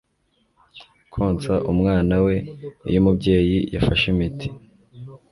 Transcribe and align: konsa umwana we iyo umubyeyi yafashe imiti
konsa 1.13 1.53
umwana 1.71 2.15
we 2.25 2.35
iyo 2.89 2.97
umubyeyi 3.01 3.57
yafashe 3.75 4.05
imiti 4.13 4.47